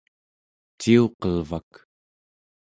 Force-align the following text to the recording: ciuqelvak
ciuqelvak 0.79 1.71